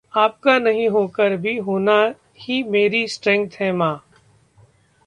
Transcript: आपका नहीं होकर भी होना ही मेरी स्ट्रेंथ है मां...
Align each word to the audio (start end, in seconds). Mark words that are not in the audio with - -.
आपका 0.13 0.59
नहीं 0.59 0.89
होकर 0.89 1.35
भी 1.37 1.57
होना 1.57 2.13
ही 2.37 2.63
मेरी 2.63 3.07
स्ट्रेंथ 3.07 3.49
है 3.59 3.71
मां... 3.71 3.95